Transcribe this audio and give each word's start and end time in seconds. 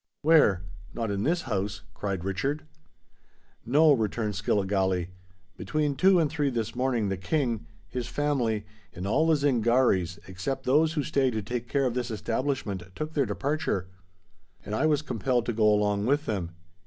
"Where? 0.23 0.63
Not 0.95 1.11
in 1.11 1.21
this 1.21 1.43
house?" 1.43 1.83
cried 1.93 2.23
Richard. 2.25 2.65
"No," 3.63 3.91
returned 3.93 4.33
Skilligalee. 4.33 5.09
"Between 5.57 5.95
two 5.95 6.17
and 6.19 6.27
three 6.27 6.49
this 6.49 6.73
morning 6.73 7.09
the 7.09 7.17
King, 7.17 7.67
his 7.87 8.07
family, 8.07 8.65
and 8.93 9.05
all 9.05 9.27
the 9.27 9.35
Zingarees, 9.35 10.17
except 10.27 10.63
those 10.65 10.93
who 10.93 11.03
stay 11.03 11.29
to 11.29 11.43
take 11.43 11.69
care 11.69 11.85
of 11.85 11.93
this 11.93 12.09
establishment, 12.09 12.81
took 12.95 13.13
their 13.13 13.27
departure; 13.27 13.89
and 14.65 14.73
I 14.73 14.87
was 14.87 15.03
compelled 15.03 15.45
to 15.45 15.53
go 15.53 15.71
along 15.71 16.07
with 16.07 16.25
them. 16.25 16.49